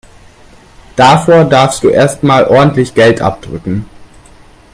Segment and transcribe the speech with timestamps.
[0.95, 3.85] Davor darfst du erst mal ordentlich Geld abdrücken.